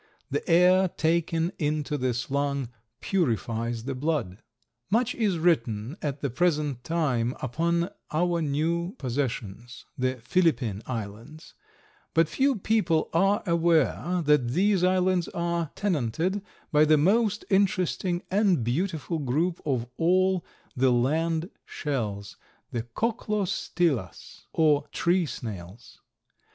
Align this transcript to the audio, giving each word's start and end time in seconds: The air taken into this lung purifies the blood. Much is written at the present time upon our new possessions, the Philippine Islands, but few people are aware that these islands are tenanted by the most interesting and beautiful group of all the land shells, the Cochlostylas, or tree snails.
The 0.31 0.41
air 0.49 0.87
taken 0.87 1.51
into 1.59 1.95
this 1.95 2.31
lung 2.31 2.69
purifies 3.01 3.83
the 3.83 3.93
blood. 3.93 4.41
Much 4.89 5.13
is 5.13 5.37
written 5.37 5.95
at 6.01 6.21
the 6.21 6.31
present 6.31 6.83
time 6.83 7.35
upon 7.39 7.91
our 8.09 8.41
new 8.41 8.93
possessions, 8.97 9.85
the 9.95 10.15
Philippine 10.15 10.81
Islands, 10.87 11.53
but 12.15 12.27
few 12.27 12.55
people 12.55 13.11
are 13.13 13.43
aware 13.45 14.23
that 14.25 14.47
these 14.53 14.83
islands 14.83 15.27
are 15.35 15.69
tenanted 15.75 16.41
by 16.71 16.83
the 16.83 16.97
most 16.97 17.45
interesting 17.51 18.23
and 18.31 18.63
beautiful 18.63 19.19
group 19.19 19.61
of 19.67 19.85
all 19.97 20.43
the 20.75 20.89
land 20.91 21.51
shells, 21.63 22.37
the 22.71 22.81
Cochlostylas, 22.81 24.47
or 24.51 24.87
tree 24.87 25.27
snails. 25.27 25.99